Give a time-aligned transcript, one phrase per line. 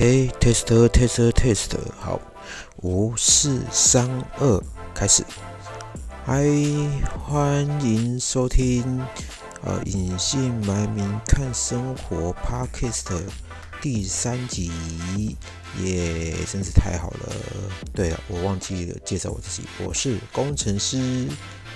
[0.00, 2.18] OK，test test test，好，
[2.80, 4.08] 五四三
[4.38, 5.22] 二，开始。
[6.24, 6.42] 嗨，
[7.22, 8.82] 欢迎收听
[9.62, 13.24] 呃隐姓埋名看生活 Podcast
[13.82, 14.72] 第三集，
[15.82, 17.36] 耶，真是太好了。
[17.92, 21.28] 对了，我忘记了介绍我自己，我是工程师。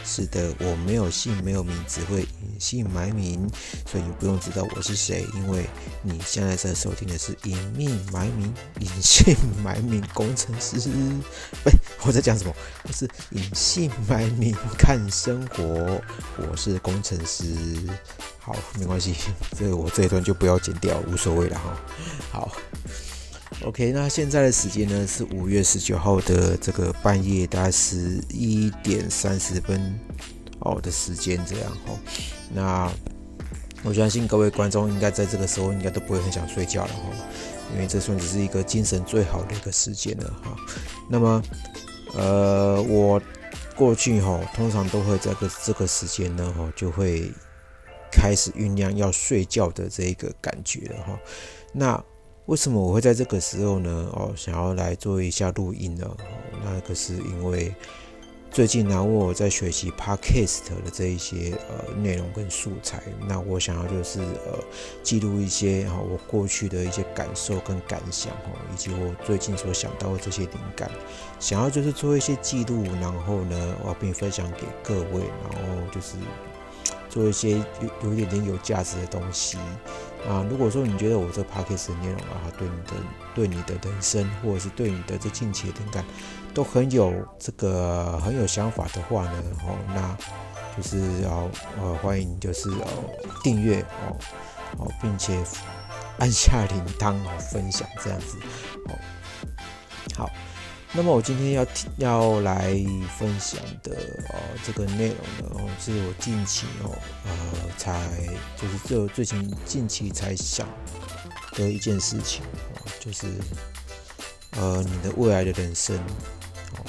[0.05, 3.49] 是的，我没有姓，没有名，只会隐姓埋名，
[3.91, 5.65] 所以你不用知道我是谁，因为
[6.03, 10.77] 你现在在收听的是隐姓埋名、隐姓埋名工程师。
[11.65, 11.73] 喂，
[12.03, 12.55] 我在讲什么？
[12.83, 16.01] 我是隐姓埋名看生活，
[16.37, 17.57] 我是工程师。
[18.39, 19.15] 好，没关系，
[19.59, 21.81] 这个我这一段就不要剪掉，无所谓了哈。
[22.31, 22.53] 好。
[23.65, 29.99] OK，那现在的时间呢是五月十九号的这个半夜，大概十一点三十分
[30.59, 31.99] 哦的时间这样哈。
[32.53, 32.93] 那
[33.83, 37.11] 我相信各位观众应该在这个时候应该都不会很想睡觉了哈，
[37.73, 40.55] 因为这算是一个精神最好的一个时间了哈。
[41.09, 41.43] 那么
[42.15, 43.21] 呃，我
[43.75, 47.33] 过去哈通常都会在个这个时间呢哈就会
[48.13, 51.19] 开始酝酿要睡觉的这一个感觉了哈。
[51.73, 52.05] 那
[52.47, 54.07] 为什么我会在这个时候呢？
[54.13, 56.07] 哦，想要来做一下录音呢？
[56.63, 57.75] 那个是因为
[58.51, 64.63] 最近呢，我在学习 podcast 的这一些呃内容跟素材，那我想要就是呃
[65.03, 70.91] 记录一些哈我过去的一些感受跟感想哦，以及我最近所想到的这些灵感，
[71.41, 76.17] 想要就是做一些记录，然后呢，我并分享给各位，然后就是
[77.09, 77.65] 做一些有
[78.03, 79.57] 有一点点有价值的东西。
[80.29, 82.93] 啊，如果说你觉得我这 podcast 的内容啊，对你的、
[83.35, 86.05] 对你的人生，或者是对你的这近期的灵感，
[86.55, 90.17] 都很有这个很有想法的话呢，哦，那
[90.77, 91.49] 就是要
[91.81, 92.87] 呃欢迎就是哦
[93.43, 94.17] 订阅哦
[94.79, 95.39] 哦，并且
[96.19, 98.39] 按下铃铛哦分享这样子
[98.87, 98.99] 哦
[100.17, 100.31] 好。
[100.97, 101.67] 那么我今天要
[101.99, 102.73] 要来
[103.19, 103.97] 分享的
[104.29, 107.33] 哦，这个内容呢，哦，是我近期哦，呃，
[107.77, 108.01] 才
[108.57, 110.69] 就是这最近近期才想
[111.55, 112.45] 的一件事情
[112.77, 113.27] 哦，就是
[114.53, 115.97] 呃，你的未来的人生
[116.77, 116.87] 哦，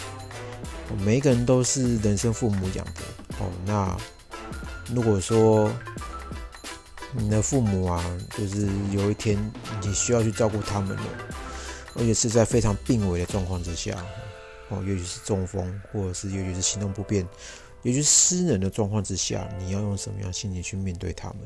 [1.04, 3.02] 每一个人都是人生父母养的
[3.40, 3.50] 哦。
[3.66, 3.98] 那
[4.94, 5.72] 如果说
[7.12, 8.06] 你的父母啊，
[8.38, 9.36] 就是有一天
[9.82, 11.04] 你需要去照顾他们了。
[11.96, 14.06] 而且是在非常病危的状况之下，
[14.70, 17.28] 哦，尤其是中风，或者是尤其是行动不便，
[17.84, 21.40] 尤其是失能的状况之下，你要用什么样心情去面对他们？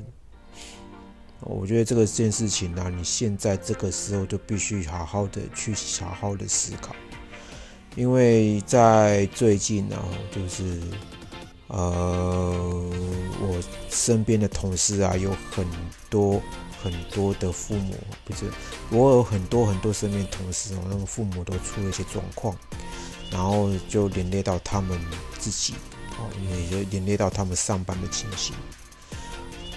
[1.42, 6.96] 我觉得这个件事情呢，你现在这个时候就必须好好的去好好的思考，
[7.96, 9.98] 因为在最近呢，
[10.32, 10.82] 就是。
[11.72, 12.52] 呃，
[13.40, 13.62] 我
[13.92, 15.64] 身边的同事啊，有很
[16.10, 16.42] 多
[16.82, 17.96] 很多的父母，
[18.26, 18.46] 不是
[18.90, 22.56] 我有很多很多身边同事哦，那个父母都出了一些状况，
[23.32, 25.00] 然后就连累到他们
[25.38, 25.74] 自己
[26.18, 28.56] 哦，也就连累到他们上班的情形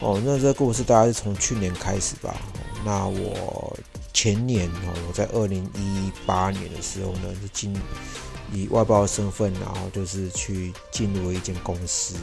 [0.00, 0.20] 哦。
[0.24, 2.34] 那这个故事大概是从去年开始吧。
[2.84, 3.76] 那我
[4.12, 7.74] 前年哦，我在二零一八年的时候呢，就经。
[8.54, 12.16] 以外包的身份，然后就是去进入了一间公司，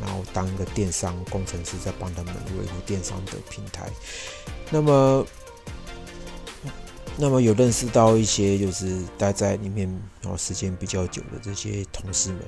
[0.00, 3.88] 然后当一个电商工程师，在帮他们维护电商的平台。
[4.70, 5.26] 那么，
[7.16, 9.88] 那么有认识到一些就是待在里面
[10.22, 12.40] 然后时间比较久的这些同事们，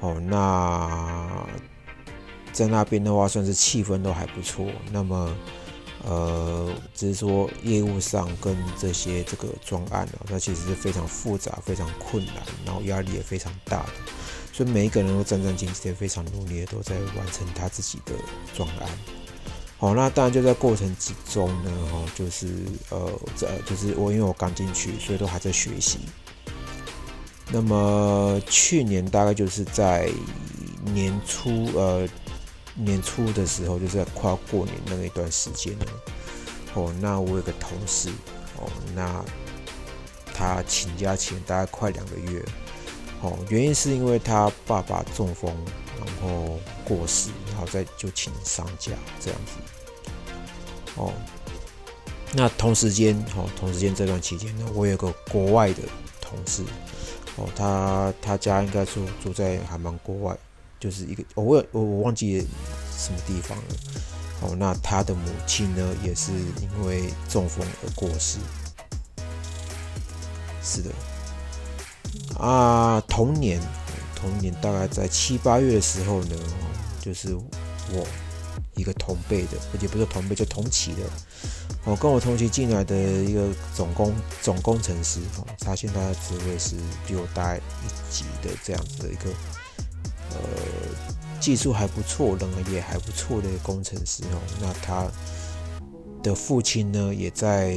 [0.00, 1.46] 哦，那
[2.52, 4.66] 在那边的话，算是气氛都还不错。
[4.90, 5.34] 那么。
[6.06, 12.36] 呃，只是说业务上跟这些这个专案啊，它其实是非常复杂、非常困难，
[12.66, 13.92] 然后压力也非常大的，
[14.54, 18.12] 所以每一个人都战战兢兢，非常努力的都在完成他自己的
[18.54, 18.88] 专案。
[19.76, 22.46] 好，那当然就在过程之中呢，哈，就是
[22.90, 25.98] 呃，这就是我因为我刚进去，所以都还在学习。
[27.50, 30.08] 那么去年大概就是在
[30.84, 32.08] 年初，呃。
[32.76, 35.86] 年初的时候，就是在快要过年那一段时间呢。
[36.74, 38.08] 哦，那我有个同事，
[38.56, 39.24] 哦，那
[40.34, 42.44] 他请假请大概快两个月。
[43.24, 45.50] 哦，原因是因为他爸爸中风，
[45.98, 50.12] 然后过世，然后再就请丧假这样子。
[50.96, 51.10] 哦，
[52.34, 55.80] 那同时间，哦，同时间这段期间呢，我有个国外的
[56.20, 56.62] 同事，
[57.36, 60.36] 哦，他他家应该住住在还蛮国外。
[60.78, 62.46] 就是一个，我我我忘记
[62.94, 63.64] 什么地方了。
[64.42, 66.30] 哦，那他的母亲呢，也是
[66.60, 68.38] 因为中风而过世。
[70.62, 70.90] 是的。
[72.38, 73.60] 啊，同年，
[74.14, 76.36] 同年大概在七八月的时候呢，
[77.00, 78.06] 就是我
[78.76, 81.02] 一个同辈的，而且不是同辈，就同期的。
[81.84, 86.76] 哦，跟我同期进来的一个总工总工程师，哦，他现在的职位是
[87.06, 87.60] 比我大一
[88.10, 89.30] 级的这样子的一个，
[90.30, 90.38] 呃，
[91.38, 94.40] 技术还不错，人也还不错的工程师哦。
[94.60, 95.06] 那他
[96.22, 97.76] 的父亲呢，也在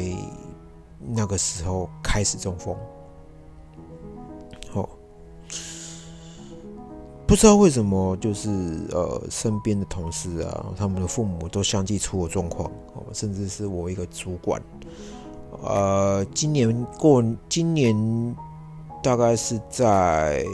[0.99, 2.75] 那个时候开始中风。
[7.27, 8.49] 不知道为什么，就是
[8.91, 14.61] 呃，身边的同事啊，他们的父母都相继出了状况，哦，甚至是我一个主管，
[15.61, 18.35] 呃，今年过今年
[19.03, 20.45] 大概是在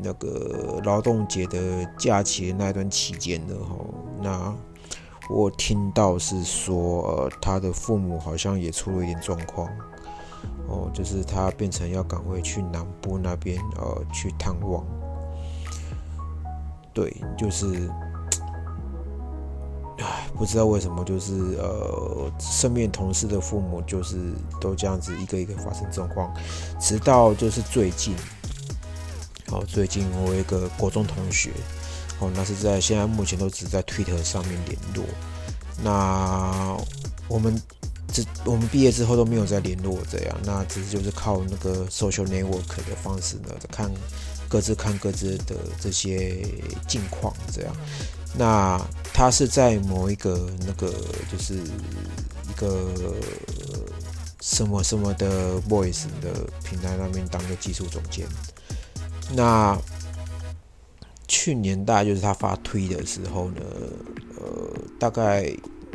[0.00, 3.76] 那个劳动节的假期的那段期间的哈，
[4.22, 4.54] 那
[5.28, 9.68] 我听到是说，呃，他的父母好像也出了一点状况，
[10.68, 14.86] 哦，就是他变成要赶回去南部那边，呃，去探望。
[17.00, 17.90] 对，就是，
[20.00, 24.18] 唉，不知道为什么，就是呃，身边同事的父母就是
[24.60, 26.30] 都这样子一个一个发生状况，
[26.78, 28.14] 直到就是最近，
[29.50, 31.52] 哦，最近我有一个国中同学，
[32.18, 35.02] 哦，那是在现在目前都只在 Twitter 上面联络，
[35.82, 36.76] 那
[37.28, 37.58] 我们
[38.12, 43.90] 这我们毕业之后都没有再联络，这样，那只是就是靠那个 social network 的方式呢，在看。
[44.50, 46.44] 各自看各自的这些
[46.88, 47.72] 近况，这样。
[48.36, 48.80] 那
[49.14, 50.92] 他是在某一个那个，
[51.30, 52.92] 就是一个
[54.40, 56.32] 什么什么的 voice 的
[56.64, 58.26] 平台那边当个技术总监。
[59.36, 59.78] 那
[61.28, 63.60] 去年大概就是他发推的时候呢，
[64.40, 65.44] 呃，大概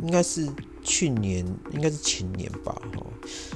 [0.00, 0.48] 应该是
[0.82, 3.06] 去年，应该是前年吧，哈，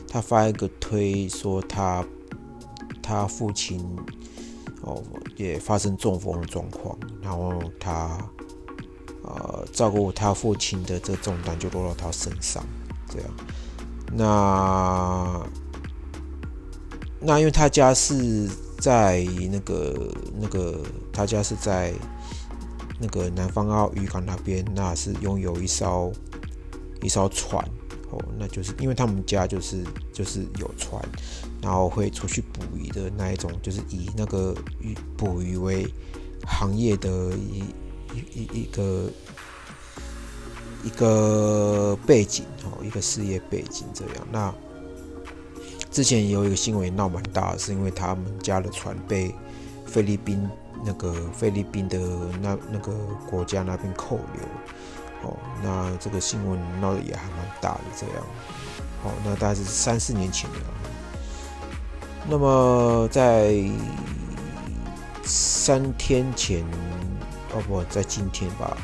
[0.06, 2.04] 他发一个推说他
[3.02, 3.82] 他父亲。
[4.82, 5.02] 哦，
[5.36, 8.18] 也发生中风的状况，然后他
[9.22, 12.64] 呃照顾他父亲的这重担就落到他身上，
[13.08, 13.30] 这样。
[14.12, 15.46] 那
[17.20, 18.48] 那因为他家是
[18.78, 20.80] 在那个那个
[21.12, 21.92] 他家是在
[22.98, 26.12] 那个南方澳渔港那边，那是拥有一艘
[27.02, 27.62] 一艘船。
[28.10, 31.02] 哦，那就是因为他们家就是就是有船，
[31.62, 35.86] 然后会出去捕鱼的那一种，就是以那个鱼捕鱼为
[36.46, 37.64] 行业的一
[38.32, 39.10] 一一个
[40.84, 44.26] 一个背景哦，一个事业背景这样。
[44.32, 44.52] 那
[45.90, 49.34] 之前也有一个新闻闹蛮大，是因为他们家的船被
[49.86, 50.48] 菲律宾
[50.84, 51.98] 那个菲律宾的
[52.40, 52.92] 那那个
[53.28, 54.42] 国家那边扣留。
[55.22, 58.24] 哦，那这个新闻闹得也还蛮大的，这样。
[59.02, 60.58] 好，那大概是三四年前的。
[62.28, 63.54] 那么在
[65.24, 66.64] 三天前，
[67.54, 68.76] 哦不在今天吧。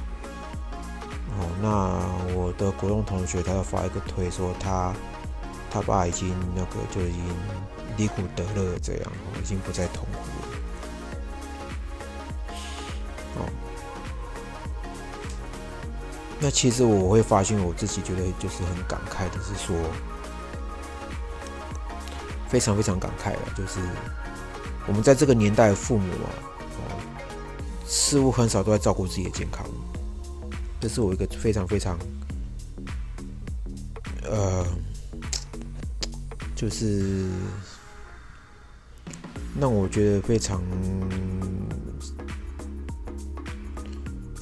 [1.39, 4.95] 哦，那我的国中同学他要发一个推说他
[5.71, 7.23] 他爸已经那个就已经
[7.99, 9.13] 离苦得乐这样，
[9.43, 10.19] 已经不再痛苦
[16.39, 19.75] 那其实我会发现，我自己觉得就是很感慨的，是说
[22.49, 23.81] 非常非常感慨了，就是
[24.87, 26.29] 我们在这个年代的父母啊，
[26.61, 27.01] 哦，
[27.87, 29.67] 似乎很少都在照顾自己的健康，
[30.79, 31.99] 这是我一个非常非常
[34.23, 34.65] 呃，
[36.55, 37.31] 就是
[39.59, 40.63] 让我觉得非常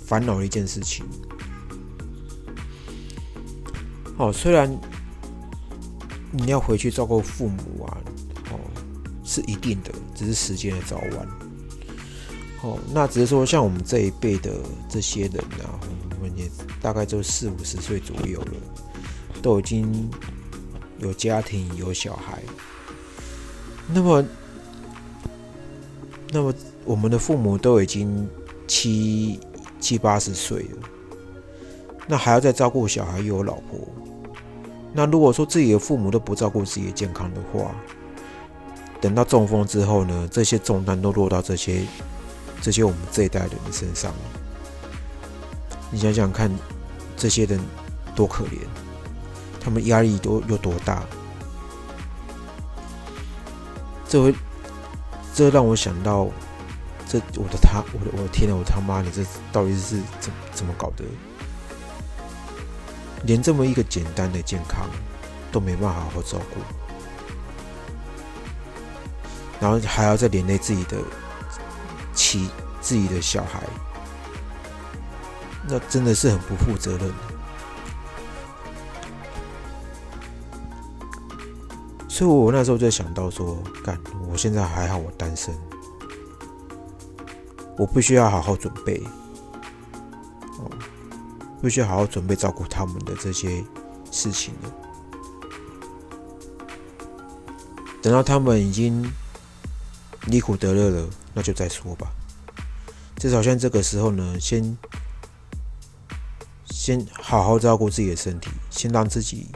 [0.04, 1.07] 烦恼的一件事情。
[4.16, 4.71] 哦，虽然
[6.30, 7.99] 你要回去照顾父母啊，
[8.50, 8.59] 哦，
[9.25, 11.28] 是一定的，只是时间的早晚。
[12.62, 14.52] 哦，那只是说像我们这一辈的
[14.88, 15.78] 这些人啊，
[16.11, 16.49] 我们也
[16.80, 18.52] 大概就四五十岁左右了，
[19.42, 20.09] 都已经
[20.99, 22.42] 有家庭有小孩。
[23.92, 24.25] 那么，
[26.30, 26.54] 那么
[26.87, 28.26] 我们的父母都已经
[28.66, 29.38] 七
[29.78, 30.88] 七八十岁了，
[32.06, 33.80] 那还要再照顾小孩，又有老婆。
[34.92, 37.75] 那如果说自己的父母都不照顾自己的健康的话，
[39.00, 41.84] 等到中风之后呢，这些重担都落到这些
[42.61, 44.18] 这些我们这一代人的身上了。
[45.90, 46.50] 你想想看，
[47.16, 47.61] 这些人
[48.14, 48.58] 多可怜，
[49.61, 51.02] 他们压力多有多大？
[54.08, 54.34] 这会
[55.34, 56.28] 这让我想到，
[57.08, 61.04] 这我的他，我的我的天呐，我他妈你，这到底是怎怎么搞的？
[63.26, 64.88] 连这么一个简单的健康
[65.50, 66.61] 都没办法好好照顾，
[69.61, 70.99] 然后还要再连累自己的
[72.12, 72.49] 妻、
[72.81, 73.62] 自己的小孩，
[75.66, 77.11] 那真的是很不负责任。
[82.09, 83.99] 所以我那时候就想到说，干，
[84.31, 85.52] 我现在还好，我单身，
[87.76, 89.02] 我必须要好好准备，
[91.64, 93.64] 必须好好准备照顾他们的这些
[94.12, 94.73] 事情了。
[98.02, 99.11] 等到他们已经
[100.26, 102.12] 离苦得乐了，那就再说吧。
[103.16, 104.76] 至少像这个时候呢，先
[106.66, 109.47] 先好好照顾自己的身体，先让自己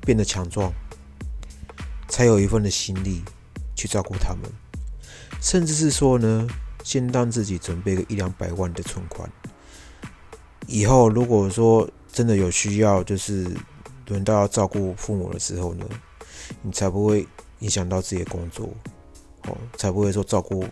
[0.00, 0.72] 变得强壮。
[2.08, 3.22] 才有一份的心力
[3.74, 4.50] 去照顾他们，
[5.42, 6.46] 甚至是说呢，
[6.84, 9.28] 先让自己准备个一两百万的存款，
[10.66, 13.50] 以后如果说真的有需要，就是
[14.06, 15.86] 轮到要照顾父母的时候呢，
[16.62, 17.26] 你才不会
[17.60, 18.68] 影响到自己的工作，
[19.46, 20.64] 哦，才不会说照顾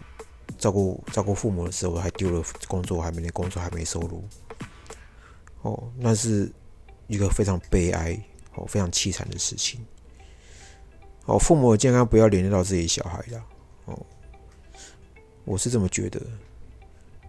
[0.59, 4.23] 照顾照顾父母的时候还丢了工作，还没工作还没收入，
[5.63, 6.51] 哦，那是
[7.07, 8.19] 一个非常悲哀
[8.55, 9.85] 哦，非常凄惨的事情。
[11.27, 13.41] 哦，父母的健康不要连累到自己小孩的
[13.87, 14.07] 哦，
[15.45, 16.21] 我是这么觉得。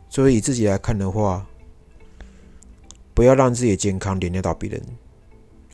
[0.09, 1.45] 所以以自己来看的话，
[3.13, 4.81] 不要让自己的健康连累到别人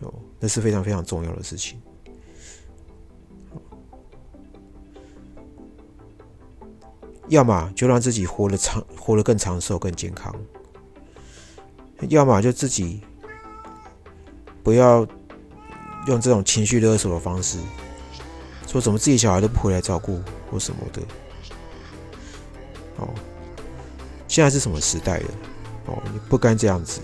[0.02, 1.82] 哦，那是非常非常重要的事情。
[7.28, 10.34] 要么就让自己活得长，活得更长寿、更健康；
[12.10, 13.02] 要么就自己
[14.64, 15.06] 不要
[16.08, 17.60] 用这种情绪勒索的方式。
[18.68, 21.02] 说怎么自己小孩都不回来照顾或什么的，
[22.98, 23.08] 哦，
[24.28, 25.30] 现在是什么时代了？
[25.88, 27.02] 哦，你不该这样子。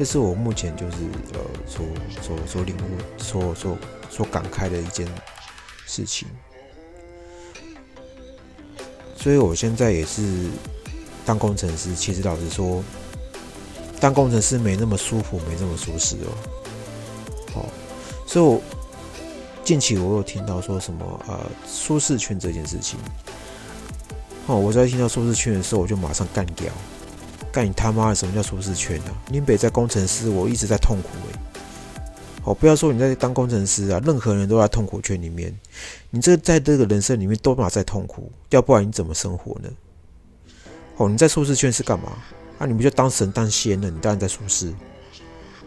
[0.00, 0.96] 这是我目前就是
[1.34, 1.84] 呃所
[2.22, 3.76] 所所领悟、所所
[4.08, 5.06] 所感慨的一件
[5.86, 6.26] 事情，
[9.14, 10.48] 所以我现在也是。
[11.26, 12.82] 当工程师，其实老实说，
[14.00, 16.32] 当工程师没那么舒服，没那么舒适哦。
[17.56, 17.66] 哦，
[18.26, 18.60] 所以我
[19.62, 21.38] 近期我有听到说什么呃
[21.68, 22.98] 舒适圈这件事情。
[24.46, 26.72] 哦，我在听到舒适圈的时候，我就马上干掉，
[27.52, 28.14] 干你他妈的！
[28.14, 29.10] 什么叫舒适圈啊？
[29.28, 31.62] 你北在工程师，我一直在痛苦哎。
[32.44, 35.54] 哦，不要说你在当工程师啊，任何人都在痛苦圈里面。
[36.10, 39.68] 你这在这个人生里面都马在痛苦，要不然你怎么生活呢？
[40.96, 42.12] 哦，你在舒适圈是干嘛？
[42.58, 43.90] 啊，你不就当神当仙了？
[43.90, 44.72] 你当然在舒适，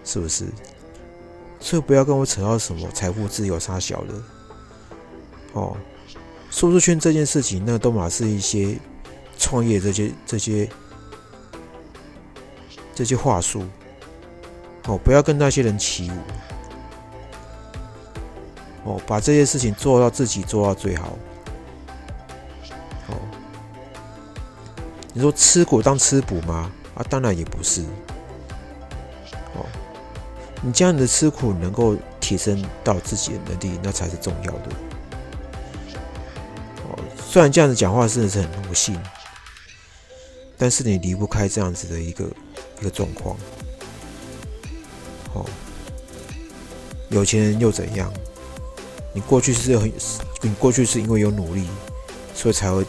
[0.03, 0.45] 是不是？
[1.59, 4.13] 所以不要跟我扯到什么财富自由差小的。
[5.53, 5.77] 哦，
[6.49, 8.77] 舒适圈这件事情，那都嘛是一些
[9.37, 10.67] 创业这些这些
[12.93, 13.65] 这些话术。
[14.85, 16.15] 哦，不要跟那些人起舞。
[18.85, 21.17] 哦，把这些事情做到自己做到最好。
[23.07, 23.15] 哦
[25.15, 26.71] 你说吃苦当吃补吗？
[26.95, 27.83] 啊，当然也不是。
[29.53, 29.63] 哦，
[30.59, 34.69] 你这样的吃苦能够提升到自己的能力，那才是重要的。
[36.89, 38.99] 哦，虽然这样子讲话真的是很奴性，
[40.57, 42.27] 但是你离不开这样子的一个
[42.79, 43.35] 一个状况。
[45.33, 45.45] 哦，
[47.09, 48.11] 有钱人又怎样？
[49.13, 49.91] 你过去是很，
[50.41, 51.67] 你过去是因为有努力，
[52.33, 52.83] 所以才会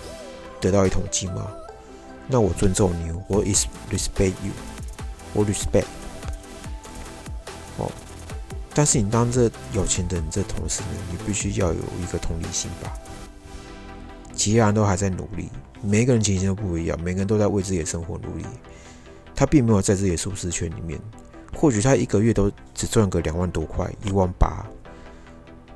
[0.60, 1.50] 得到一桶金吗？
[2.26, 4.52] 那我尊重你，我 is respect you，
[5.34, 5.84] 我 respect。
[7.76, 7.92] 哦，
[8.72, 12.90] 但是你当这有钱的人这同时呢，你必须要有一个同理心吧。
[14.34, 15.50] 其他人都还在努力，
[15.82, 18.44] 每个人情形都不一样，每个人都在为自己的生活努力。
[19.34, 21.00] 他并没有在自己的舒适圈里面，
[21.56, 24.64] 或许他一个月都只赚个两万多块，一万八，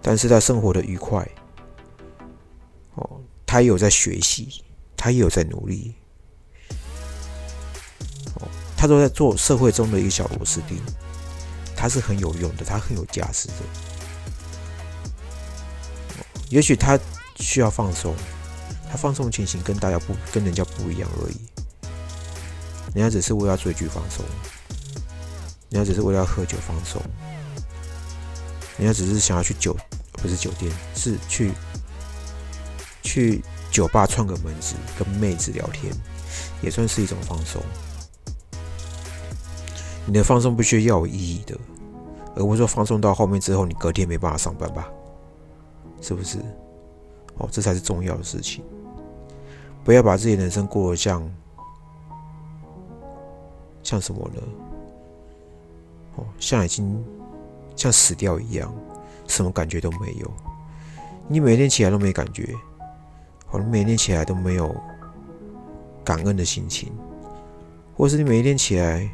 [0.01, 1.29] 但是他生活的愉快。
[2.95, 4.63] 哦，他也有在学习，
[4.97, 5.95] 他也有在努力。
[8.35, 10.79] 哦他都在做社会中的一个小螺丝钉，
[11.75, 13.55] 他是很有用的，他很有价值的。
[16.49, 16.97] 也许他
[17.35, 18.15] 需要放松，
[18.89, 21.41] 他放松的情形跟大家不跟人家不一样而已。
[22.95, 24.25] 人家只是为了追剧放松，
[25.71, 27.01] 人家只是为了喝酒放松，
[28.79, 29.77] 人家只是想要去酒
[30.13, 31.53] 不是酒店，是去
[33.03, 35.93] 去酒吧串个门子，跟妹子聊天，
[36.63, 37.63] 也算是一种放松。
[40.07, 41.55] 你的放松必须要有意义的，
[42.35, 44.89] 而不是说放松到后面之后，你隔天没办法上班吧？
[46.01, 46.39] 是不是？
[47.37, 48.65] 哦，这才是重要的事情。
[49.85, 51.23] 不要把自己人生过得像
[53.89, 54.43] 像什么呢？
[56.17, 57.03] 哦，像已经
[57.75, 58.71] 像死掉一样，
[59.27, 60.31] 什么感觉都没有。
[61.27, 62.55] 你每天起来都没感觉，
[63.47, 64.77] 好，你每天起来都没有
[66.05, 66.93] 感恩的心情，
[67.97, 69.09] 或是你每一天起来，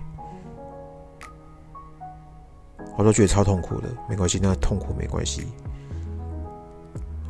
[2.96, 3.88] 我都觉得超痛苦的。
[4.08, 5.46] 没关系，那痛苦没关系，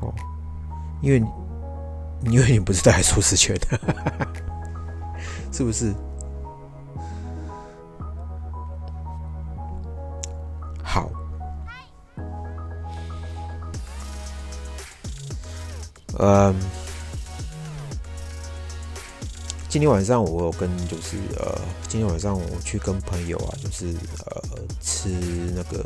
[0.01, 0.11] 哦，
[1.03, 1.23] 因为
[2.23, 3.79] 因为你不是带来舒适圈的，
[5.53, 5.95] 是不是？
[16.19, 16.55] 嗯，
[19.69, 23.93] 今天晚上我有跟就是呃，今天晚上我去跟朋友啊，就是
[24.25, 24.43] 呃
[24.81, 25.09] 吃
[25.55, 25.85] 那个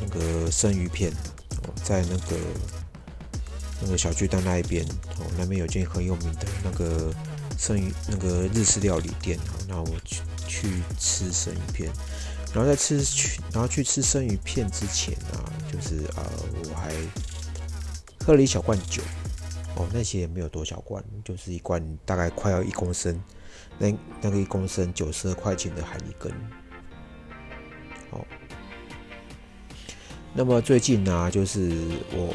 [0.00, 1.12] 那个生鱼片，
[1.82, 2.36] 在那个
[3.82, 4.82] 那个小巨蛋那一边
[5.18, 7.12] 哦，那边有间很有名的那个
[7.58, 11.92] 生鱼那个日式料理店哦，那我去去吃生鱼片，
[12.54, 16.22] 然后在吃去然后去吃生鱼片之前啊，就是呃
[16.70, 16.90] 我还。
[18.24, 19.02] 喝了一小罐酒，
[19.76, 23.22] 哦，那些也没有多小罐，就是一罐大概快要一公升，
[23.76, 26.32] 那那个一公升九十二块钱的海尼根，
[28.12, 28.24] 哦，
[30.32, 31.70] 那么最近呢，就是
[32.12, 32.34] 我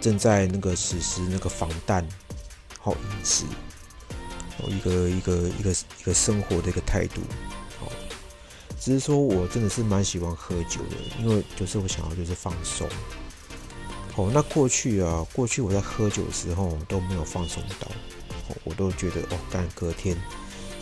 [0.00, 2.02] 正在那个实施那个防弹
[2.80, 3.44] 好饮食，
[4.58, 7.20] 哦，一个一个一个一个生活的一个态度，
[7.82, 7.92] 哦，
[8.80, 12.88] 只是说我真的是蛮喜欢喝酒的，因为就是我想要就是放松。
[14.16, 17.88] 哦，那过去啊，过去我在喝酒的时候都没有放松到，
[18.62, 20.16] 我都觉得哦，但隔天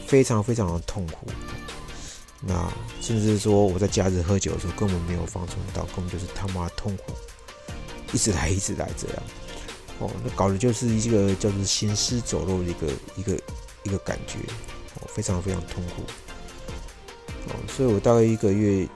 [0.07, 1.27] 非常非常的痛苦。
[2.41, 2.71] 那
[3.01, 7.13] 甚至说我在假日喝酒的时候根本没有放松到，根本就是他妈痛苦，
[8.13, 9.23] 一直来一直来这样。
[9.99, 12.87] 哦，那搞的就是一个叫做行尸走肉的一个
[13.17, 13.43] 一个
[13.85, 14.41] 一个感觉，
[15.01, 16.03] 哦，非常非常痛苦。
[17.49, 18.87] 哦，所以我大概一个月。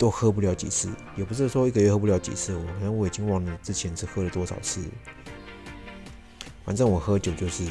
[0.00, 4.80] 都喝不了几次，也不是说一个月喝不了几次，我反正我已经忘了之前是喝了多少次。
[6.64, 7.70] 反正我喝酒就是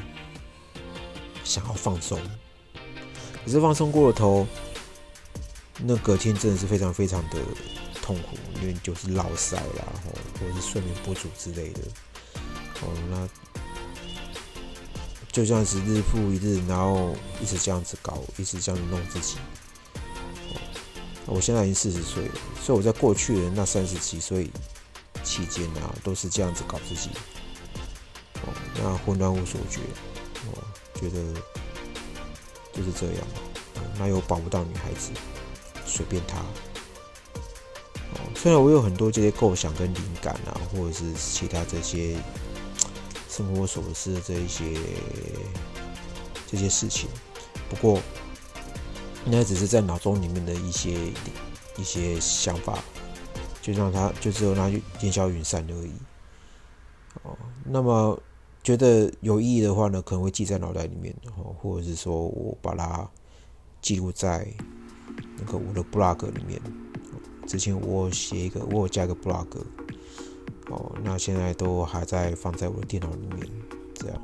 [1.43, 2.19] 想要放松，
[3.43, 4.45] 可是放松过了头，
[5.79, 7.39] 那隔天真的是非常非常的
[7.99, 9.87] 痛苦，因为就是落塞啦，
[10.39, 11.81] 或者是睡眠不足之类的。
[12.81, 13.27] 哦，那
[15.31, 19.37] 就这样子日复一日，然后一直这样子搞，一直这样子弄自己。
[21.31, 24.49] 我现在已经四十岁了，所以我在过去的那三十七岁
[25.23, 27.11] 期间啊，都是这样子搞自己，
[28.41, 29.79] 哦，那混乱无所觉，
[30.47, 30.57] 哦，
[30.95, 31.21] 觉得
[32.73, 33.27] 就是这样，
[33.99, 35.11] 那又保不到女孩子，
[35.85, 36.39] 随便她，
[38.13, 42.17] 哦，虽然我有很多这些构想跟灵感啊，或者是其他这些
[43.29, 44.73] 生活琐事这一些
[46.47, 47.07] 这些事情，
[47.69, 48.01] 不过。
[49.25, 51.11] 那只是在脑中里面的一些
[51.77, 52.79] 一些想法，
[53.61, 54.69] 就让他就只有那
[55.01, 55.91] 烟消云散而已。
[57.23, 58.19] 哦，那么
[58.63, 63.07] 觉得有意义的话呢，可能会记在脑袋里面，哦，或者是说我把它
[63.81, 64.47] 记录在
[65.37, 66.59] 那个我的 blog 里面。
[67.45, 69.47] 之前我写一个，我有加一个 blog，
[70.69, 73.47] 哦，那现在都还在放在我的电脑里面，
[73.95, 74.21] 这样，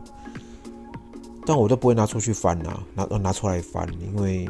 [1.46, 4.50] 但我都不会拿出去翻呐，拿拿出来翻，因为。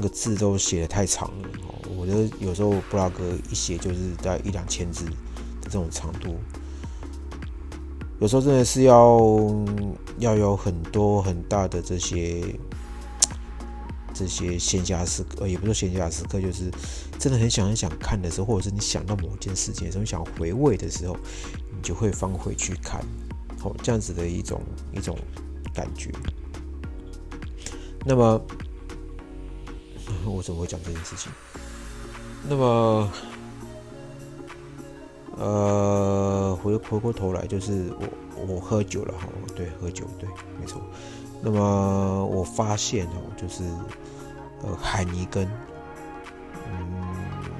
[0.00, 1.48] 那个字都写的太长了，
[1.96, 5.12] 我觉得有时候布拉格一写就是在一两千字的
[5.64, 6.36] 这种长度，
[8.20, 9.20] 有时候真的是要
[10.20, 12.44] 要有很多很大的这些
[14.14, 16.70] 这些闲暇时刻，也不是闲暇时刻，就是
[17.18, 21.16] 真的很想很想看的时候，或者是你想到某件事情的时候，想回味的时候，
[21.74, 23.04] 你就会翻回去看，
[23.64, 25.18] 哦，这样子的一种一种
[25.74, 26.12] 感觉。
[28.06, 28.40] 那么。
[30.26, 31.32] 我怎么会讲这件事情？
[32.48, 33.12] 那么，
[35.36, 37.92] 呃，回回过头来，就是
[38.36, 40.28] 我我喝酒了哈，对，喝酒，对，
[40.60, 40.80] 没错。
[41.42, 43.64] 那么我发现哦，就是
[44.62, 45.48] 呃海尼根，
[46.70, 47.14] 嗯，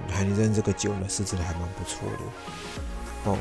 [0.09, 3.37] 海尼根这个酒呢是真的还蛮不错的哦。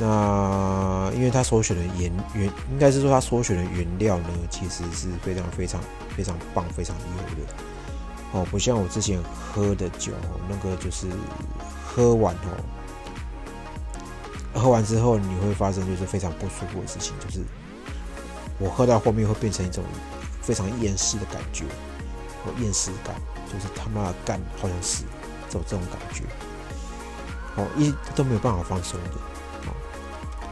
[0.00, 5.80] 那因为他所选的原原，应该是说他所选的原料呢，其实是非常非常
[6.16, 7.52] 非常棒、非常优的。
[8.32, 10.12] 哦，不像我之前喝的酒，
[10.48, 11.06] 那个就是
[11.86, 12.34] 喝完
[14.52, 17.42] 哦，喝完之后你会发生就是非常不舒服的事情，就是
[18.58, 19.82] 我喝到后面会变成一种
[20.42, 21.64] 非常厌世的感觉，
[22.44, 23.14] 和厌世感，
[23.50, 25.04] 就是他妈的干，好像是
[25.48, 26.24] 这种这种感觉，
[27.56, 29.16] 哦，一都没有办法放松的，
[29.70, 29.72] 哦，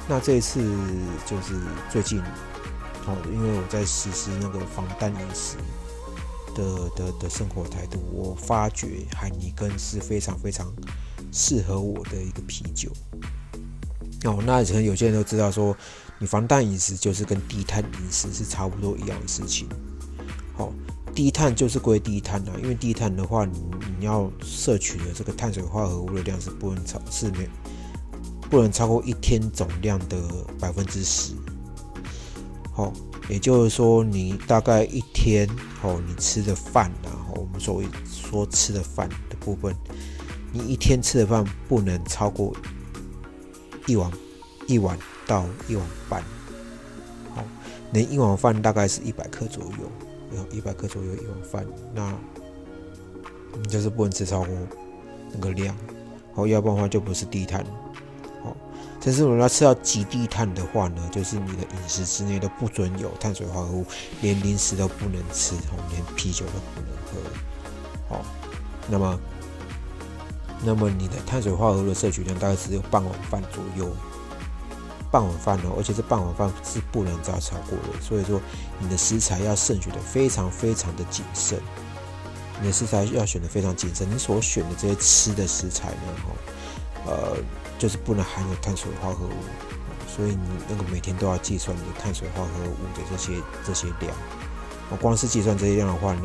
[0.08, 0.62] 那这一次
[1.26, 1.60] 就是
[1.90, 2.22] 最近，
[3.04, 5.58] 哦，因为我在实施那个防弹饮食。
[6.56, 10.66] 的的的生活态度，我发觉海尼根是非常非常
[11.30, 12.90] 适合我的一个啤酒。
[14.24, 15.76] 哦，那可能有些人都知道说，
[16.18, 19.68] 你防弹饮食就是跟低碳饮食是差不多一样的事情。
[20.56, 20.72] 好，
[21.14, 23.62] 低碳就是归低碳啊，因为低碳的话，你
[23.98, 27.48] 你要摄取的这个碳水化合物的量是不能超，是没
[28.50, 30.18] 不能超过一天总量的
[30.58, 31.34] 百分之十。
[32.72, 32.92] 好，
[33.28, 35.48] 也就是说，你大概一天，
[35.82, 39.74] 哦，你吃的饭然后我们所谓说吃的饭的部分，
[40.52, 42.54] 你一天吃的饭不能超过。
[43.88, 44.10] 一碗，
[44.66, 46.20] 一碗到一碗半，
[47.32, 47.44] 好，
[47.92, 52.12] 那一碗饭大概是一百克左右，有一百克左右一碗饭，那
[53.54, 54.48] 你就是不能吃超过
[55.32, 55.72] 那个量，
[56.34, 57.64] 好，要不然的话就不是低碳，
[59.06, 63.86] 但是我们要吃到极低碳的话呢，就是你的饮食之内都不准有碳水化合物，
[64.20, 68.24] 连零食都不能吃，好，连啤酒都不能喝，好，
[68.88, 69.18] 那么。
[70.64, 73.94] 那么你的碳水化合物的摄取量大概只有半碗饭左右，
[75.10, 78.00] 半碗饭哦，而且这半碗饭是不能再超过的。
[78.00, 78.40] 所以说，
[78.78, 81.60] 你的食材要慎选的非常非常的谨慎，
[82.58, 84.10] 你的食材要选的非常谨慎。
[84.10, 86.32] 你所选的这些吃的食材呢，哦，
[87.06, 87.36] 呃，
[87.78, 93.32] 就是不能含有碳水化合物，所以你那个每天都要计算你的碳水化合物的这些
[93.64, 94.14] 这些量。
[94.90, 96.22] 我光是计算这些量的话呢。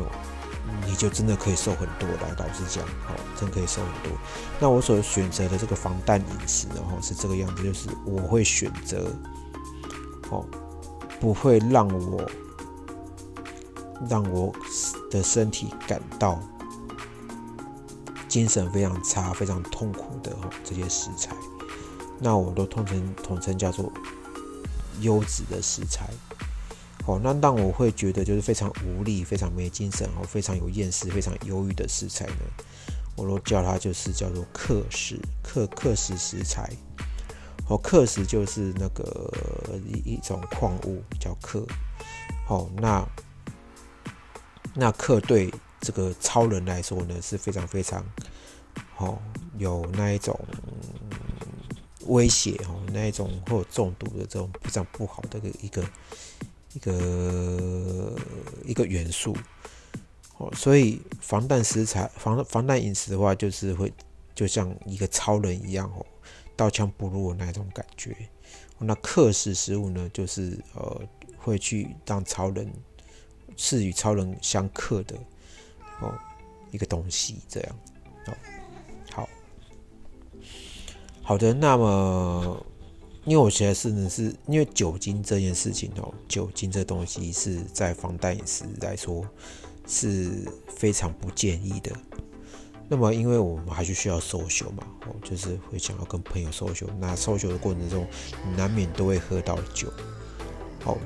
[0.86, 4.18] 你就真的可以瘦很多的，老实讲，哦，真可以瘦很多。
[4.58, 9.10] 那我所选择的这个防弹饮食，然后是这个样子，就是我会选择，
[10.30, 10.44] 哦，
[11.20, 12.28] 不会让我
[14.08, 14.52] 让我
[15.10, 16.40] 的身体感到
[18.32, 21.36] 精神非常差、非常痛苦的这些食材，
[22.18, 23.92] 那我都统称统称叫做
[25.02, 26.08] 优质的食材。
[27.04, 32.36] 哦，那让我会觉得就是非常无力、非常没精神哦，非常有厌食、非常忧郁的食材呢，
[33.16, 36.70] 我都叫它就是叫做克食、克克食食材。
[37.68, 39.30] 哦，克食就是那个
[39.86, 41.66] 一一种矿物叫克。
[42.48, 43.06] 哦，那
[44.74, 48.02] 那克对这个超人来说呢是非常非常
[48.96, 49.18] 哦
[49.58, 50.38] 有那一种
[52.06, 55.84] 威胁哦，那一种会有中毒的这种非常不好的一个。
[56.74, 58.16] 一个
[58.64, 59.36] 一个元素，
[60.38, 63.92] 哦，所以防弹食材、防防弹饮食的话，就是会
[64.34, 66.06] 就像一个超人一样哦，
[66.56, 68.16] 刀枪不入的那种感觉。
[68.78, 71.02] 那克食食物呢，就是呃，
[71.36, 72.72] 会去让超人
[73.54, 75.14] 是与超人相克的
[76.02, 76.12] 哦
[76.70, 77.76] 一个东西，这样
[78.26, 78.34] 哦，
[79.10, 79.28] 好
[81.22, 82.66] 好的，那么。
[83.24, 89.24] 因为我觉得是呢，是因为酒精这件事情哦，酒精这东西是在防弹饮食来说
[89.86, 91.92] 是非常不建议的。
[92.88, 96.84] 那么，因为我们还是需要收休嘛，哦，就是会想要跟朋友收休。
[96.98, 98.04] 那收休的过程中，
[98.56, 99.88] 难免都会喝到酒。
[100.82, 100.98] 好，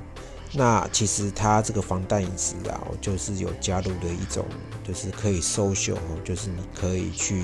[0.56, 4.44] 那其实它这个防弹饮食啊，就是有加入的一种，
[4.82, 7.42] 就是可以收休哦，就是你可以去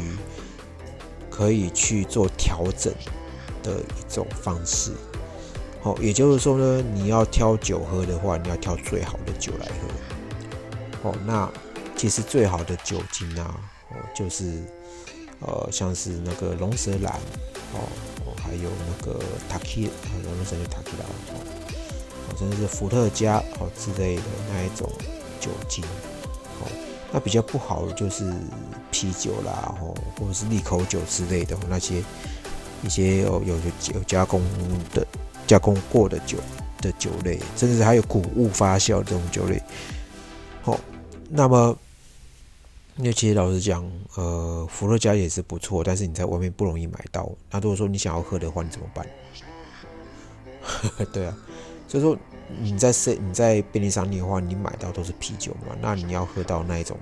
[1.30, 2.92] 可以去做调整。
[3.64, 4.90] 的一种方式，
[5.80, 9.66] 好，也就是说呢，你要挑酒喝的话，你要挑最好的酒来
[11.02, 11.08] 喝。
[11.08, 11.48] 哦，那
[11.94, 13.54] 其实最好的酒精啊，
[13.90, 14.64] 哦，就是
[15.38, 17.12] 呃，像是那个龙舌兰，
[17.72, 17.86] 哦，
[18.42, 19.88] 还有那个塔 q
[20.24, 21.38] 龙舌兰塔 q 拉，哦，
[22.38, 24.90] 甚至是伏特加哦之类的那一种
[25.40, 25.84] 酒精。
[26.60, 26.68] 哦，
[27.12, 28.32] 那比较不好的就是
[28.90, 32.02] 啤酒啦，哦，或者是利口酒之类的那些。
[32.84, 33.56] 一些有有
[33.94, 34.42] 有加工
[34.92, 35.06] 的
[35.46, 36.36] 加工过的酒
[36.80, 39.62] 的酒类，甚至还有谷物发酵这种酒类。
[40.62, 40.76] 好，
[41.30, 41.78] 那么，
[42.96, 47.30] 那其实老实讲，呃，伏特加也是不错，但是你在外面不容易买到。
[47.52, 49.06] 那如果说你想要喝的话，你怎么办？
[51.12, 51.38] 对啊，
[51.92, 52.16] 所以说
[52.48, 56.96] 你在 C 你在便利商店的话，你买到都是啤酒嘛，那你要喝到那一种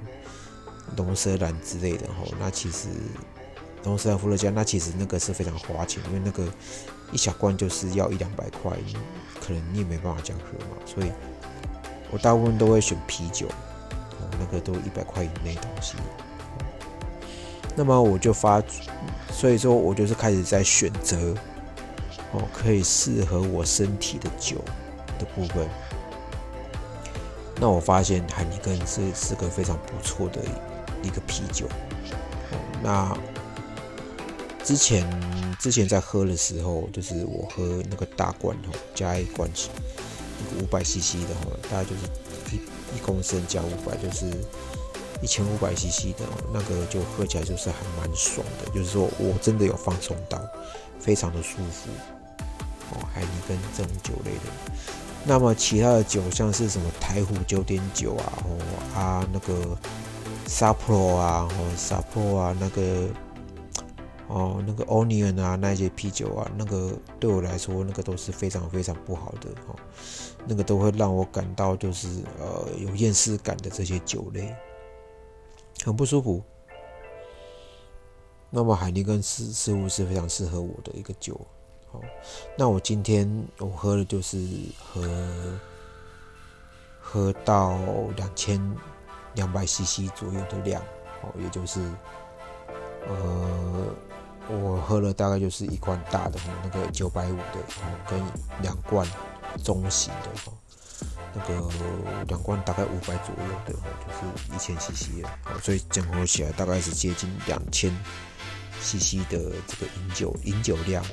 [0.96, 2.88] 龙舌兰之类的吼，那其实。
[3.84, 6.44] 龙舌兰伏特加，那其实那个是非常花钱，因为那个
[7.12, 8.76] 一小罐就是要一两百块，
[9.40, 10.76] 可能你也没办法这样喝嘛。
[10.84, 11.10] 所以
[12.10, 13.46] 我大部分都会选啤酒，
[14.40, 15.94] 那个都一百块以内东西。
[17.76, 18.60] 那么我就发，
[19.32, 21.34] 所以说我就是开始在选择
[22.32, 24.56] 哦，可以适合我身体的酒
[25.20, 25.68] 的部分。
[27.60, 30.40] 那我发现海尼根是是个非常不错的
[31.02, 31.68] 一个啤酒。
[32.82, 33.14] 那
[34.64, 35.06] 之前
[35.58, 44.26] 之前在喝的时候，就是我喝那个大罐吼，加一罐一个五百 CC 的吼，大概就是一一公升加五百，就是
[45.20, 50.40] 一千五百 CC 的那个就喝起来就是还蛮爽的，就是说我真的有放松到，
[50.98, 51.90] 非常的舒服。
[52.92, 54.40] 哦，海尼根这种酒类的。
[55.24, 58.58] 那么其他的酒像是什么台虎九点九啊，哦
[58.94, 59.78] 啊那个
[60.46, 63.08] 沙 pro 啊，哦沙 pro 啊那个。
[64.32, 69.74] 哦，那个 Onion 啊，那些啤酒啊，那个对我来说，那个都是非常非常不好的哦，
[70.46, 74.54] 那个都会让我感到就是呃有厌世感的这些酒类，
[75.84, 76.40] 很不舒服。
[78.50, 81.40] 那么海尼根似似乎是非常适合我的一个酒，
[81.92, 82.00] 好，
[82.56, 84.38] 那我今天我喝的就是
[84.78, 85.58] 喝
[87.00, 87.78] 喝到
[88.16, 88.60] 两千
[89.34, 90.82] 两百 CC 左右的量，
[91.22, 91.80] 哦，也就是
[93.08, 93.86] 呃。
[94.52, 98.20] 我喝了大概就是一罐大的那个九百五的，哦跟
[98.62, 99.06] 两罐
[99.62, 100.52] 中型的，哦
[101.32, 101.70] 那个
[102.26, 105.28] 两罐大概五百左右的，就是一千 CC 的，
[105.62, 107.96] 所以整合起来大概是接近两千
[108.80, 111.04] CC 的这个饮酒饮酒量。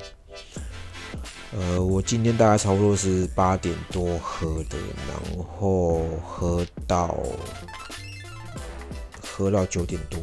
[1.56, 4.76] 呃，我今天大概差不多是八点多喝的，
[5.08, 7.16] 然后喝到
[9.22, 10.20] 喝到九点多，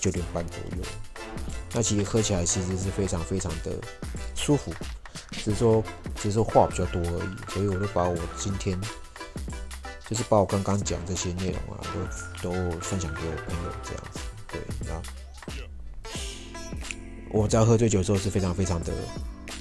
[0.00, 0.84] 九点半左右。
[1.72, 3.72] 那其实喝起来其实是非常非常的
[4.34, 4.72] 舒服，
[5.30, 5.84] 只是说
[6.16, 8.80] 只是说话比较多而已，所以我就把我今天
[10.08, 11.80] 就是把我刚刚讲这些内容啊，
[12.42, 15.00] 都都分享给我朋友这样子，对，那
[17.30, 18.92] 我在喝醉酒的时候是非常非常的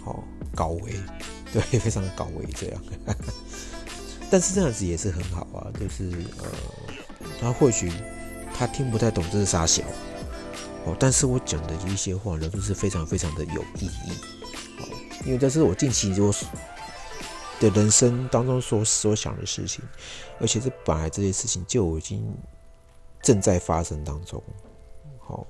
[0.04, 0.24] 好
[0.56, 0.94] 高危，
[1.54, 2.82] 对，非常的高危这样，
[4.30, 6.50] 但是这样子也是很好啊，就是呃，
[7.40, 7.92] 他或许
[8.54, 9.84] 他听不太懂这是啥小。
[10.86, 14.12] 哦，但是我讲的一些话呢，都是非常非常的有意义。
[14.80, 14.88] 哦，
[15.26, 16.34] 因为这是我近期我
[17.60, 19.84] 的人生当中所所想的事情，
[20.40, 22.26] 而且这本来这些事情就已经
[23.22, 24.42] 正在发生当中。
[25.20, 25.46] 好，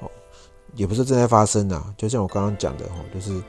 [0.00, 0.08] 好，
[0.74, 3.42] 也不是正在发生啊，就像我刚刚讲的哈，就是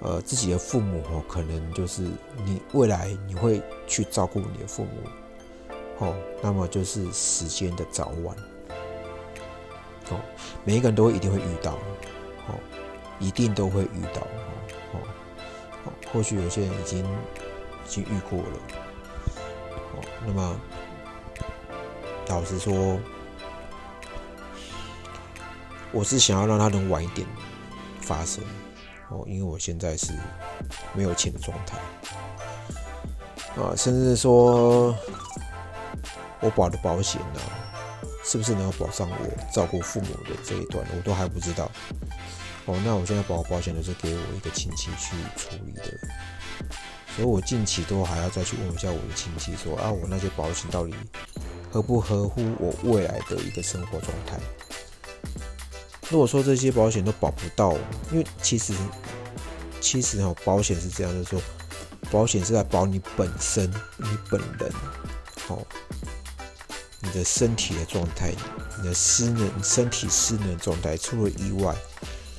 [0.00, 2.02] 呃，自己的父母哦，可能就是
[2.44, 4.90] 你未来你会去照顾你的父母，
[5.98, 8.36] 哦，那么就是时间的早晚。
[10.10, 10.20] 哦，
[10.64, 11.72] 每一个人都会一定会遇到，
[12.46, 12.54] 哦，
[13.18, 14.22] 一定都会遇到，
[14.92, 15.00] 哦，
[15.84, 18.58] 哦，或许有些人已经已经遇过了，
[19.96, 20.60] 哦，那么
[22.28, 22.98] 老实说，
[25.92, 27.26] 我是想要让他能晚一点
[28.00, 28.42] 发生，
[29.10, 30.12] 哦，因为我现在是
[30.94, 31.76] 没有钱的状态，
[33.60, 34.94] 啊，甚至说
[36.40, 37.40] 我保的保险呢。
[38.24, 41.64] 是不是能够保障我照顾父母的这一段，我都还不知道。
[42.66, 45.84] 哦，那我现在保保险都是给我一个亲戚去处理的，
[47.16, 50.92] 所以我近期都还要再去问一下我的亲戚，说啊，我那些保险到底
[51.70, 54.38] 合不合乎我未来的一个生活状态？
[56.10, 57.74] 如果说这些保险都保不到，
[58.10, 58.72] 因为其实
[59.80, 61.40] 其实哈，保险是这样，就是说
[62.10, 64.72] 保险是在保你本身，你本人，
[65.46, 65.58] 好。
[67.00, 68.34] 你的身体的状态，
[68.76, 71.72] 你的失能、身体失能状态，出了意外，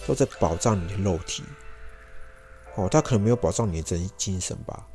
[0.06, 1.44] 都在保障你的肉体。
[2.76, 4.86] 哦，他可能没有保障你的真精神吧？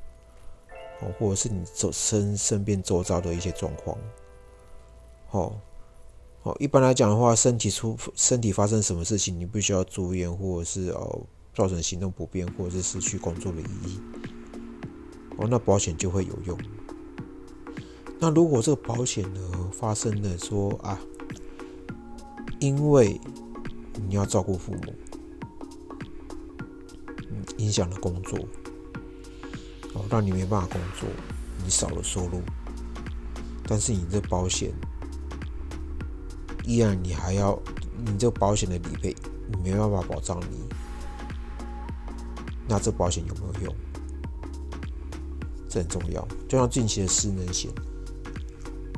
[1.00, 3.96] 哦，或者是你周身身边周遭的一些状况。
[5.30, 5.58] 哦，
[6.44, 13.98] 哦，一般来讲的话，身体出身体发生什么事情，你必须要住院，或者是哦造成行动不便，或者是失去工作的意义。
[15.38, 16.58] 哦，那保险就会有用。
[18.20, 19.40] 那如果这个保险呢
[19.72, 21.00] 发生了说啊，
[22.60, 23.18] 因为
[24.06, 24.94] 你要照顾父母，
[27.30, 28.38] 嗯，影响了工作，
[29.94, 31.08] 哦，让你没办法工作，
[31.64, 32.42] 你少了收入，
[33.66, 34.74] 但是你这保险
[36.64, 37.58] 依然你还要，
[38.04, 39.14] 你这个保险的理赔
[39.48, 40.64] 你没办法保障你，
[42.66, 43.74] 那这保险有没有用？
[45.68, 47.70] 这很重要，就像近期的失能险。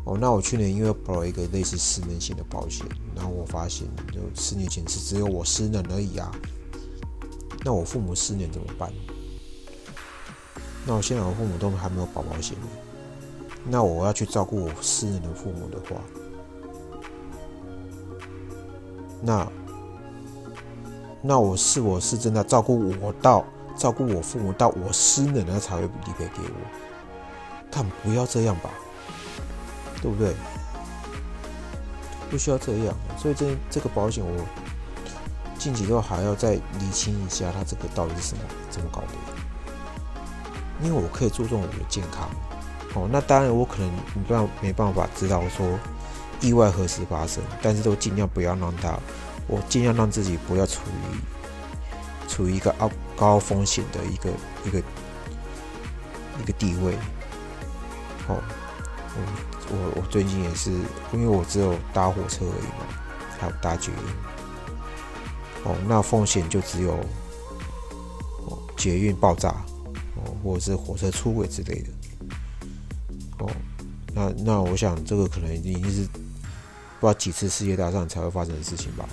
[0.05, 6.31] 哦，那我去年因为保了一个类似失能险的保险，然后我发现，就四年前是只有我失能而已啊。
[7.65, 8.93] 那我父母失能怎么办？
[10.87, 12.57] 那我现在我父母都还没有保保险，
[13.65, 16.01] 那我要去照顾我失能的父母的话，
[19.27, 19.47] 那
[21.21, 23.45] 那我是我是真的照顾我到
[23.77, 26.55] 照顾我父母到我失能了才会理赔给我，
[27.71, 28.71] 但不要这样吧。
[30.03, 30.35] 对不对？
[32.31, 34.31] 不需要这样，所以这这个保险我
[35.59, 39.09] 近期都还要再理清一下，它这个到底是什么怎么搞的？
[40.83, 42.29] 因为我可以注重我的健康，
[42.95, 45.67] 哦，那当然我可能没办没办法知道说
[46.41, 48.99] 意外何时发生，但是都尽量不要让它，
[49.47, 54.31] 我尽量让自己不要处于处于一个高高风险的一个
[54.65, 54.79] 一个
[56.41, 56.95] 一个地位。
[58.29, 58.43] 哦，
[59.15, 60.71] 我我我最近也是，
[61.13, 62.87] 因为我只有搭火车而已嘛，
[63.39, 63.99] 还有搭捷运。
[65.65, 66.93] 哦，那风险就只有
[68.47, 69.49] 哦捷运爆炸，
[70.17, 71.89] 哦或者是火车出轨之类的。
[73.39, 73.51] 哦，
[74.15, 76.07] 那那我想这个可能已经是
[77.07, 79.09] 道几次世界大战才会发生的事情吧。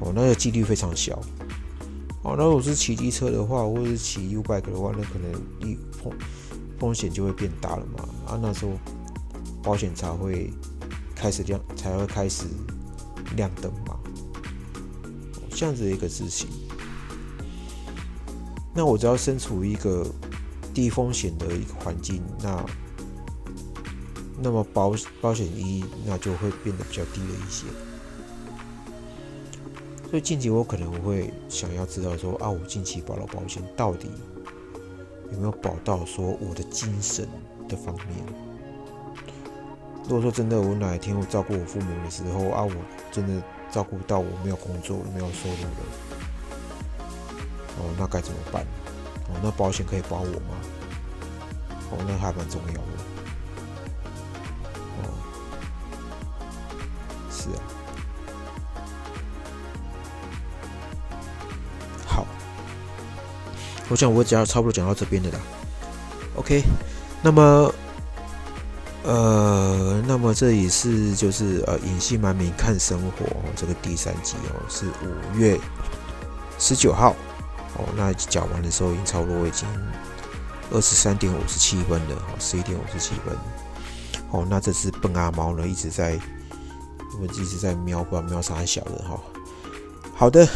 [0.00, 1.20] 哦，那个几率非常小。
[2.22, 6.12] 哦，那我是骑机车的话，或者是骑 U bike 的话，那可能一碰。
[6.78, 8.08] 风险就会变大了嘛？
[8.26, 8.72] 啊，那时候
[9.62, 10.52] 保险才会
[11.14, 12.44] 开始亮，才会开始
[13.36, 13.96] 亮灯嘛。
[15.50, 16.48] 这样子的一个事情，
[18.74, 20.04] 那我只要身处一个
[20.74, 22.66] 低风险的一个环境，那
[24.38, 27.66] 那么保保险一那就会变得比较低了一些。
[30.10, 34.10] 所以近期我可能会想要知道说啊，我近期保了保险到底？
[35.32, 37.26] 有没有保到说我的精神
[37.68, 38.24] 的方面？
[40.04, 42.72] 如果说真的，我哪一天我照顾我父母的时候啊，我
[43.10, 43.42] 真的
[43.72, 45.80] 照顾到我没有工作、没有收入了，
[47.78, 48.62] 哦，那该怎么办？
[49.28, 50.54] 哦，那保险可以保我吗？
[51.90, 53.13] 哦，那还蛮重要的。
[57.44, 57.62] 是啊。
[63.90, 65.38] 我想我只要差不多讲到这边的啦
[66.36, 66.62] ，OK，
[67.22, 67.72] 那么，
[69.02, 75.60] 呃，那么这里是就是呃隐姓埋名看生活这个第三集哦，是五月
[76.58, 77.14] 十九号
[77.76, 79.68] 哦，那讲完的时候已经差不多已经
[80.72, 83.36] 二十三点五十七分了，哦，十一点五十七分，
[84.30, 86.18] 哦，那这只笨阿猫呢一直在
[87.20, 89.20] 我一直在瞄，不知道瞄啥小人哈，
[90.14, 90.46] 好的。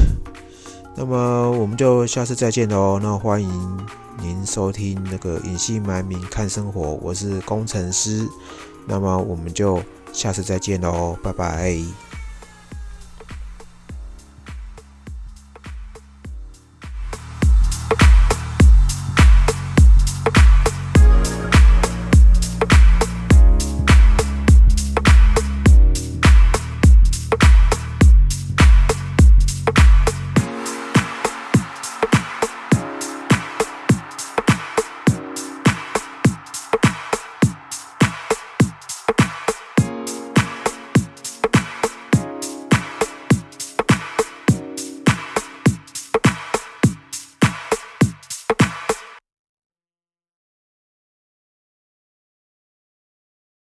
[0.97, 2.99] 那么我们就下次再见喽。
[3.01, 3.87] 那欢迎
[4.21, 8.29] 您收听那个隐姓埋名看生活，我是工程师。
[8.85, 9.81] 那么我们就
[10.13, 12.08] 下次再见喽，拜拜。